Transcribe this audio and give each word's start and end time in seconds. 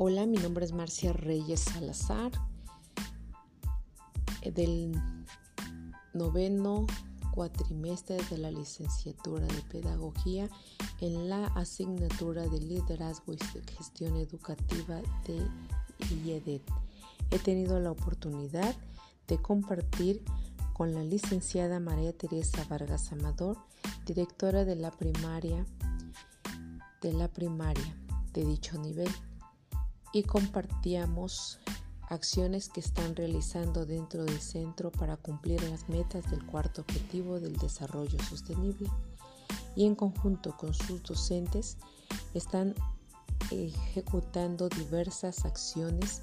Hola, 0.00 0.26
mi 0.26 0.36
nombre 0.36 0.64
es 0.64 0.70
Marcia 0.70 1.12
Reyes 1.12 1.58
Salazar, 1.58 2.30
eh, 4.42 4.52
del 4.52 4.92
noveno 6.14 6.86
cuatrimestre 7.34 8.16
de 8.30 8.38
la 8.38 8.52
licenciatura 8.52 9.44
de 9.48 9.60
Pedagogía 9.62 10.48
en 11.00 11.28
la 11.28 11.46
asignatura 11.46 12.46
de 12.46 12.60
Liderazgo 12.60 13.32
y 13.32 13.38
Gestión 13.76 14.16
Educativa 14.18 15.00
de 15.26 15.44
IEDET. 16.24 16.62
He 17.32 17.40
tenido 17.40 17.80
la 17.80 17.90
oportunidad 17.90 18.76
de 19.26 19.42
compartir 19.42 20.22
con 20.74 20.94
la 20.94 21.02
licenciada 21.02 21.80
María 21.80 22.12
Teresa 22.12 22.64
Vargas 22.70 23.10
Amador, 23.10 23.58
directora 24.06 24.64
de 24.64 24.76
la 24.76 24.92
primaria 24.92 25.66
de 27.02 27.12
la 27.14 27.26
primaria 27.26 27.96
de 28.32 28.44
dicho 28.44 28.78
nivel 28.78 29.08
y 30.12 30.22
compartíamos 30.22 31.58
acciones 32.08 32.68
que 32.68 32.80
están 32.80 33.14
realizando 33.14 33.84
dentro 33.84 34.24
del 34.24 34.40
centro 34.40 34.90
para 34.90 35.16
cumplir 35.16 35.62
las 35.64 35.88
metas 35.88 36.30
del 36.30 36.44
cuarto 36.46 36.82
objetivo 36.82 37.38
del 37.38 37.56
desarrollo 37.56 38.18
sostenible 38.22 38.88
y 39.76 39.84
en 39.84 39.94
conjunto 39.94 40.56
con 40.56 40.72
sus 40.74 41.02
docentes 41.02 41.76
están 42.34 42.74
ejecutando 43.50 44.68
diversas 44.68 45.44
acciones 45.44 46.22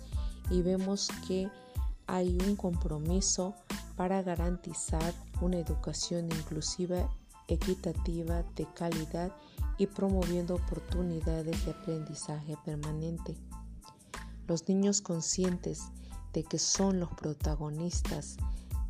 y 0.50 0.62
vemos 0.62 1.10
que 1.28 1.50
hay 2.08 2.38
un 2.46 2.56
compromiso 2.56 3.56
para 3.96 4.22
garantizar 4.22 5.14
una 5.42 5.58
educación 5.58 6.26
inclusiva, 6.26 7.10
equitativa, 7.48 8.44
de 8.56 8.68
calidad 8.74 9.32
y 9.78 9.88
promoviendo 9.88 10.56
oportunidades 10.56 11.66
de 11.66 11.72
aprendizaje 11.72 12.58
permanente. 12.66 13.36
Los 14.48 14.68
niños 14.68 15.02
conscientes 15.02 15.86
de 16.34 16.44
que 16.44 16.60
son 16.60 17.00
los 17.00 17.10
protagonistas 17.14 18.38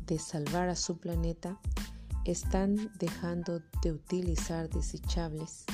de 0.06 0.18
salvar 0.18 0.68
a 0.68 0.76
su 0.76 0.98
planeta 0.98 1.58
están 2.24 2.92
dejando 2.98 3.62
de 3.82 3.92
utilizar 3.92 4.68
desechables 4.68 5.64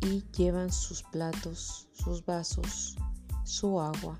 y 0.00 0.24
llevan 0.36 0.72
sus 0.72 1.02
platos, 1.04 1.88
sus 1.92 2.24
vasos, 2.24 2.96
su 3.44 3.80
agua 3.80 4.18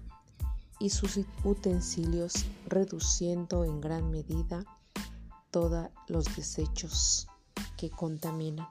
y 0.79 0.91
sus 0.91 1.21
utensilios 1.45 2.47
reduciendo 2.67 3.65
en 3.65 3.81
gran 3.81 4.11
medida 4.11 4.65
todos 5.51 5.89
los 6.07 6.25
desechos 6.37 7.27
que 7.77 7.91
contaminan. 7.91 8.69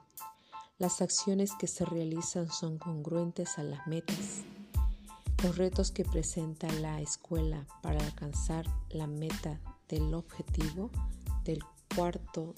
Las 0.78 1.02
acciones 1.02 1.52
que 1.58 1.66
se 1.66 1.84
realizan 1.84 2.50
son 2.50 2.78
congruentes 2.78 3.58
a 3.58 3.62
las 3.62 3.86
metas 3.86 4.44
los 5.42 5.56
retos 5.56 5.90
que 5.90 6.04
presenta 6.04 6.70
la 6.80 7.00
escuela 7.00 7.66
para 7.82 8.04
alcanzar 8.04 8.66
la 8.90 9.06
meta 9.06 9.60
del 9.88 10.12
objetivo 10.14 10.90
del 11.44 11.62
cuarto 11.94 12.54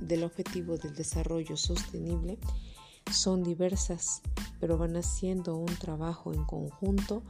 del 0.00 0.24
objetivo 0.24 0.76
del 0.76 0.94
desarrollo 0.94 1.56
sostenible 1.56 2.38
son 3.10 3.42
diversas, 3.42 4.22
pero 4.60 4.78
van 4.78 4.96
haciendo 4.96 5.56
un 5.56 5.74
trabajo 5.76 6.32
en 6.32 6.44
conjunto 6.44 7.22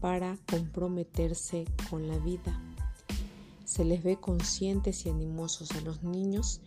para 0.00 0.36
comprometerse 0.50 1.64
con 1.90 2.08
la 2.08 2.18
vida. 2.18 2.60
Se 3.64 3.84
les 3.84 4.02
ve 4.02 4.16
conscientes 4.16 5.06
y 5.06 5.10
animosos 5.10 5.70
a 5.72 5.80
los 5.80 6.02
niños 6.02 6.60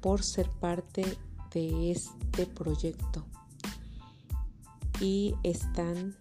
por 0.00 0.22
ser 0.22 0.50
parte 0.50 1.16
de 1.52 1.90
este 1.90 2.46
proyecto 2.46 3.24
y 5.00 5.34
están 5.42 6.16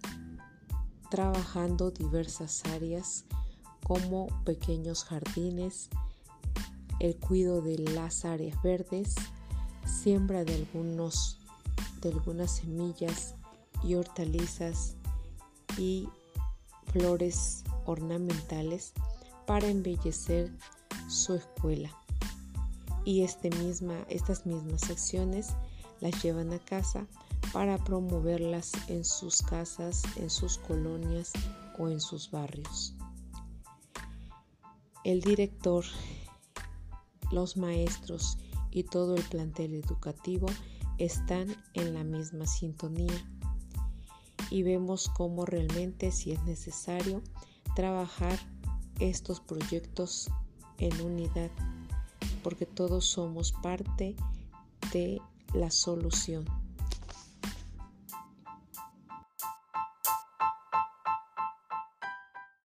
trabajando 1.10 1.92
diversas 1.92 2.64
áreas 2.66 3.26
como 3.84 4.28
pequeños 4.44 5.04
jardines, 5.04 5.90
el 7.00 7.16
cuidado 7.18 7.62
de 7.62 7.78
las 7.78 8.26
áreas 8.26 8.62
verdes, 8.62 9.16
siembra 9.86 10.44
de, 10.44 10.56
algunos, 10.56 11.40
de 12.02 12.10
algunas 12.10 12.52
semillas 12.58 13.36
y 13.84 13.96
hortalizas 13.96 14.96
y 15.78 16.10
flores 16.92 17.64
ornamentales 17.86 18.94
para 19.46 19.68
embellecer 19.68 20.52
su 21.08 21.36
escuela. 21.36 21.92
Y 23.04 23.22
este 23.22 23.52
misma, 23.52 23.94
estas 24.10 24.46
mismas 24.46 24.90
acciones 24.90 25.50
las 26.02 26.24
llevan 26.24 26.52
a 26.54 26.60
casa 26.60 27.06
para 27.52 27.78
promoverlas 27.78 28.72
en 28.88 29.06
sus 29.06 29.42
casas, 29.42 30.04
en 30.18 30.30
sus 30.30 30.58
colonias 30.58 31.32
o 31.78 31.90
en 31.90 32.00
sus 32.00 32.32
barrios. 32.32 32.94
El 35.04 35.22
director, 35.22 35.86
los 37.32 37.58
maestros 37.58 38.38
y 38.72 38.84
todo 38.84 39.16
el 39.16 39.24
plantel 39.24 39.74
educativo 39.76 40.48
están 40.98 41.56
en 41.74 41.94
la 41.94 42.04
misma 42.04 42.48
sintonía 42.48 43.14
y 44.50 44.64
vemos 44.64 45.10
cómo 45.10 45.46
realmente 45.46 46.12
si 46.12 46.32
es 46.32 46.44
necesario 46.44 47.22
trabajar 47.76 48.40
estos 49.00 49.42
proyectos 49.42 50.30
en 50.78 51.00
unidad 51.02 51.52
porque 52.44 52.66
todos 52.66 53.06
somos 53.06 53.54
parte 53.54 54.16
de 54.94 55.20
la 55.54 55.72
solución. 55.72 56.46